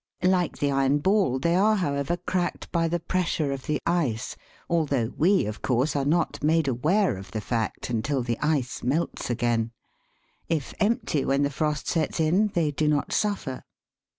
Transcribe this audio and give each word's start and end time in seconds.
Like 0.23 0.57
the 0.57 0.71
iron 0.71 0.97
ball, 0.97 1.37
they 1.37 1.53
are, 1.55 1.75
however, 1.75 2.17
cracked 2.17 2.71
by 2.71 2.87
the 2.87 2.99
pres 2.99 3.21
EXPANSION 3.39 3.45
BY 3.45 3.47
COLD. 3.47 3.59
25 3.63 3.67
sure 3.67 3.75
of 3.75 3.85
the 4.07 4.11
ice, 4.15 4.35
although 4.67 5.13
we, 5.15 5.43
01 5.43 5.53
course, 5.61 5.95
are 5.95 6.05
not 6.05 6.41
made 6.41 6.67
aware 6.67 7.17
of 7.17 7.29
the 7.29 7.39
fact 7.39 7.91
until 7.91 8.23
the 8.23 8.39
ice 8.39 8.81
melts 8.81 9.29
again. 9.29 9.69
If 10.49 10.73
empty 10.79 11.23
when 11.23 11.43
the 11.43 11.51
frost 11.51 11.87
sets 11.87 12.19
in 12.19 12.47
they 12.55 12.71
do 12.71 12.87
not 12.87 13.13
suffer. 13.13 13.63